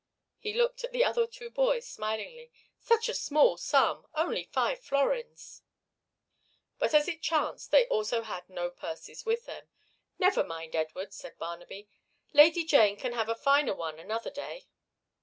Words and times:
He 0.39 0.55
looked 0.55 0.83
at 0.83 0.93
the 0.93 1.03
other 1.03 1.27
two 1.27 1.51
boys 1.51 1.85
smilingly. 1.87 2.49
"Such 2.79 3.07
a 3.07 3.13
small 3.13 3.55
sum, 3.55 4.07
only 4.15 4.43
five 4.45 4.79
florins." 4.79 5.61
But 6.79 6.95
as 6.95 7.07
it 7.07 7.21
chanced 7.21 7.69
they 7.69 7.85
also 7.85 8.23
had 8.23 8.49
no 8.49 8.71
purses 8.71 9.27
with 9.27 9.45
them. 9.45 9.69
"Never 10.17 10.43
mind, 10.43 10.75
Edward," 10.75 11.13
said 11.13 11.37
Barnaby. 11.37 11.87
"Lady 12.33 12.63
Jane 12.65 12.97
can 12.97 13.13
have 13.13 13.29
a 13.29 13.35
finer 13.35 13.75
one 13.75 13.99
another 13.99 14.31
day." 14.31 14.65